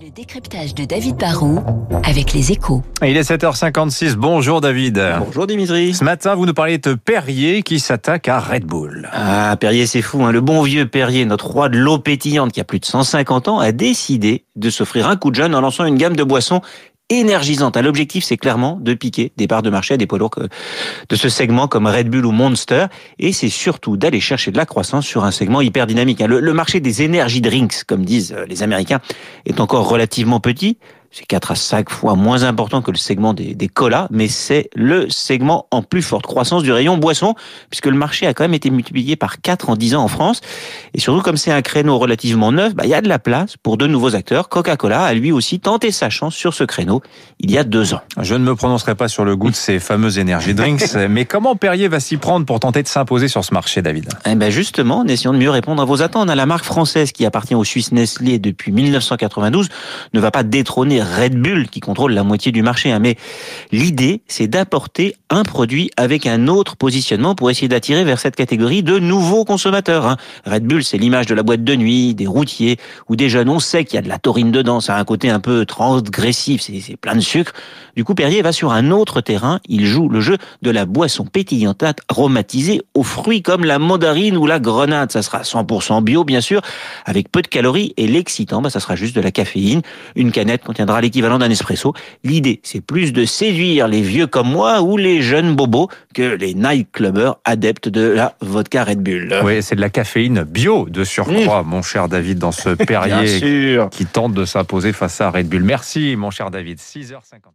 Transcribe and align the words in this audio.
Le 0.00 0.10
décryptage 0.10 0.74
de 0.74 0.84
David 0.84 1.16
Barrault 1.16 1.62
avec 2.02 2.32
les 2.32 2.50
échos. 2.50 2.82
Il 3.02 3.16
est 3.16 3.30
7h56. 3.30 4.14
Bonjour 4.14 4.60
David. 4.60 5.00
Bonjour 5.24 5.46
Dimitri. 5.46 5.94
Ce 5.94 6.02
matin, 6.02 6.34
vous 6.34 6.46
nous 6.46 6.54
parlez 6.54 6.78
de 6.78 6.94
Perrier 6.94 7.62
qui 7.62 7.78
s'attaque 7.78 8.28
à 8.28 8.40
Red 8.40 8.64
Bull. 8.64 9.08
Ah, 9.12 9.56
Perrier, 9.60 9.86
c'est 9.86 10.02
fou. 10.02 10.24
Hein. 10.24 10.32
Le 10.32 10.40
bon 10.40 10.62
vieux 10.62 10.88
Perrier, 10.88 11.24
notre 11.24 11.46
roi 11.46 11.68
de 11.68 11.78
l'eau 11.78 11.98
pétillante 11.98 12.52
qui 12.52 12.60
a 12.60 12.64
plus 12.64 12.80
de 12.80 12.86
150 12.86 13.46
ans, 13.46 13.58
a 13.60 13.70
décidé 13.70 14.44
de 14.56 14.68
s'offrir 14.68 15.08
un 15.08 15.16
coup 15.16 15.30
de 15.30 15.36
jeune 15.36 15.54
en 15.54 15.60
lançant 15.60 15.84
une 15.84 15.96
gamme 15.96 16.16
de 16.16 16.24
boissons 16.24 16.60
énergisante. 17.10 17.76
L'objectif, 17.76 18.24
c'est 18.24 18.36
clairement 18.36 18.78
de 18.80 18.94
piquer 18.94 19.32
des 19.36 19.46
parts 19.46 19.62
de 19.62 19.70
marché 19.70 19.94
à 19.94 19.96
des 19.96 20.06
poids 20.06 20.18
lourds 20.18 20.38
de 21.08 21.16
ce 21.16 21.28
segment 21.28 21.68
comme 21.68 21.86
Red 21.86 22.08
Bull 22.08 22.24
ou 22.26 22.32
Monster. 22.32 22.86
Et 23.18 23.32
c'est 23.32 23.48
surtout 23.48 23.96
d'aller 23.96 24.20
chercher 24.20 24.50
de 24.50 24.56
la 24.56 24.66
croissance 24.66 25.06
sur 25.06 25.24
un 25.24 25.30
segment 25.30 25.60
hyper 25.60 25.86
dynamique. 25.86 26.20
Le, 26.20 26.40
le 26.40 26.52
marché 26.52 26.80
des 26.80 27.04
energy 27.04 27.40
drinks, 27.40 27.84
comme 27.84 28.04
disent 28.04 28.34
les 28.48 28.62
Américains, 28.62 29.00
est 29.46 29.60
encore 29.60 29.88
relativement 29.88 30.40
petit 30.40 30.78
c'est 31.16 31.26
4 31.26 31.52
à 31.52 31.54
5 31.54 31.90
fois 31.90 32.16
moins 32.16 32.42
important 32.42 32.82
que 32.82 32.90
le 32.90 32.96
segment 32.96 33.34
des, 33.34 33.54
des 33.54 33.68
colas, 33.68 34.08
mais 34.10 34.26
c'est 34.26 34.68
le 34.74 35.08
segment 35.10 35.68
en 35.70 35.80
plus 35.80 36.02
forte 36.02 36.26
croissance 36.26 36.64
du 36.64 36.72
rayon 36.72 36.98
boisson, 36.98 37.36
puisque 37.70 37.86
le 37.86 37.96
marché 37.96 38.26
a 38.26 38.34
quand 38.34 38.42
même 38.42 38.54
été 38.54 38.68
multiplié 38.68 39.14
par 39.14 39.40
4 39.40 39.70
en 39.70 39.76
10 39.76 39.94
ans 39.94 40.02
en 40.02 40.08
France. 40.08 40.40
Et 40.92 40.98
surtout, 40.98 41.22
comme 41.22 41.36
c'est 41.36 41.52
un 41.52 41.62
créneau 41.62 41.98
relativement 41.98 42.50
neuf, 42.50 42.74
bah, 42.74 42.82
il 42.84 42.90
y 42.90 42.94
a 42.94 43.00
de 43.00 43.08
la 43.08 43.20
place 43.20 43.56
pour 43.56 43.76
de 43.76 43.86
nouveaux 43.86 44.16
acteurs. 44.16 44.48
Coca-Cola 44.48 45.04
a 45.04 45.14
lui 45.14 45.30
aussi 45.30 45.60
tenté 45.60 45.92
sa 45.92 46.10
chance 46.10 46.34
sur 46.34 46.52
ce 46.52 46.64
créneau 46.64 47.00
il 47.38 47.52
y 47.52 47.58
a 47.58 47.62
deux 47.62 47.94
ans. 47.94 48.00
Je 48.20 48.34
ne 48.34 48.42
me 48.42 48.56
prononcerai 48.56 48.96
pas 48.96 49.06
sur 49.06 49.24
le 49.24 49.36
goût 49.36 49.50
de 49.50 49.54
ces 49.54 49.78
fameux 49.78 50.18
energy 50.18 50.52
drinks, 50.52 50.94
mais 51.08 51.26
comment 51.26 51.54
Perrier 51.54 51.86
va 51.86 52.00
s'y 52.00 52.16
prendre 52.16 52.44
pour 52.44 52.58
tenter 52.58 52.82
de 52.82 52.88
s'imposer 52.88 53.28
sur 53.28 53.44
ce 53.44 53.54
marché, 53.54 53.82
David? 53.82 54.08
Eh 54.26 54.34
ben 54.34 54.50
justement, 54.50 54.98
en 54.98 55.06
essayant 55.06 55.32
de 55.32 55.38
mieux 55.38 55.50
répondre 55.50 55.80
à 55.80 55.84
vos 55.84 56.02
attentes, 56.02 56.28
la 56.28 56.46
marque 56.46 56.64
française 56.64 57.12
qui 57.12 57.24
appartient 57.24 57.54
au 57.54 57.62
Suisse 57.62 57.92
Nestlé 57.92 58.40
depuis 58.40 58.72
1992 58.72 59.68
ne 60.12 60.20
va 60.20 60.32
pas 60.32 60.42
détrôner 60.42 61.03
Red 61.04 61.40
Bull 61.40 61.68
qui 61.68 61.80
contrôle 61.80 62.12
la 62.12 62.24
moitié 62.24 62.52
du 62.52 62.62
marché. 62.62 62.90
Hein. 62.90 62.98
Mais 62.98 63.16
l'idée, 63.72 64.22
c'est 64.26 64.46
d'apporter 64.46 65.16
un 65.30 65.42
produit 65.42 65.90
avec 65.96 66.26
un 66.26 66.48
autre 66.48 66.76
positionnement 66.76 67.34
pour 67.34 67.50
essayer 67.50 67.68
d'attirer 67.68 68.04
vers 68.04 68.18
cette 68.18 68.36
catégorie 68.36 68.82
de 68.82 68.98
nouveaux 68.98 69.44
consommateurs. 69.44 70.06
Hein. 70.06 70.16
Red 70.46 70.64
Bull, 70.64 70.84
c'est 70.84 70.98
l'image 70.98 71.26
de 71.26 71.34
la 71.34 71.42
boîte 71.42 71.64
de 71.64 71.74
nuit, 71.74 72.14
des 72.14 72.26
routiers 72.26 72.78
ou 73.08 73.16
des 73.16 73.28
jeunes. 73.28 73.48
On 73.48 73.60
sait 73.60 73.84
qu'il 73.84 73.96
y 73.96 73.98
a 73.98 74.02
de 74.02 74.08
la 74.08 74.18
taurine 74.18 74.50
dedans, 74.50 74.80
ça 74.80 74.96
a 74.96 75.00
un 75.00 75.04
côté 75.04 75.30
un 75.30 75.40
peu 75.40 75.66
transgressif, 75.66 76.62
c'est 76.62 76.96
plein 76.96 77.14
de 77.14 77.20
sucre. 77.20 77.52
Du 77.96 78.04
coup, 78.04 78.14
Perrier 78.14 78.42
va 78.42 78.52
sur 78.52 78.72
un 78.72 78.90
autre 78.90 79.20
terrain. 79.20 79.60
Il 79.68 79.86
joue 79.86 80.08
le 80.08 80.20
jeu 80.20 80.38
de 80.62 80.70
la 80.70 80.84
boisson 80.84 81.24
pétillante 81.24 81.84
aromatisée 82.08 82.82
aux 82.94 83.02
fruits 83.02 83.42
comme 83.42 83.64
la 83.64 83.78
mandarine 83.78 84.36
ou 84.36 84.46
la 84.46 84.58
grenade. 84.58 85.12
Ça 85.12 85.22
sera 85.22 85.42
100% 85.42 86.02
bio, 86.02 86.24
bien 86.24 86.40
sûr, 86.40 86.60
avec 87.04 87.30
peu 87.30 87.42
de 87.42 87.46
calories. 87.46 87.94
Et 87.96 88.06
l'excitant, 88.06 88.62
bah, 88.62 88.70
ça 88.70 88.80
sera 88.80 88.96
juste 88.96 89.14
de 89.14 89.20
la 89.20 89.30
caféine. 89.30 89.82
Une 90.16 90.32
canette 90.32 90.64
contiendra 90.64 90.93
l'équivalent 91.00 91.38
d'un 91.38 91.50
espresso. 91.50 91.94
L'idée, 92.22 92.60
c'est 92.62 92.80
plus 92.80 93.12
de 93.12 93.24
séduire 93.24 93.88
les 93.88 94.02
vieux 94.02 94.26
comme 94.26 94.50
moi 94.50 94.82
ou 94.82 94.96
les 94.96 95.22
jeunes 95.22 95.54
bobos 95.54 95.88
que 96.14 96.34
les 96.34 96.54
nightclubbers 96.54 97.36
adeptes 97.44 97.88
de 97.88 98.08
la 98.08 98.36
vodka 98.40 98.84
Red 98.84 99.02
Bull. 99.02 99.34
Oui, 99.44 99.62
c'est 99.62 99.76
de 99.76 99.80
la 99.80 99.90
caféine 99.90 100.44
bio 100.44 100.88
de 100.88 101.04
surcroît, 101.04 101.62
mmh. 101.62 101.66
mon 101.66 101.82
cher 101.82 102.08
David, 102.08 102.38
dans 102.38 102.52
ce 102.52 102.70
Perrier 102.74 103.78
qui 103.90 104.06
tente 104.06 104.34
de 104.34 104.44
s'imposer 104.44 104.92
face 104.92 105.20
à 105.20 105.30
Red 105.30 105.48
Bull. 105.48 105.62
Merci, 105.62 106.16
mon 106.16 106.30
cher 106.30 106.50
David. 106.50 106.78
6h50. 106.78 107.54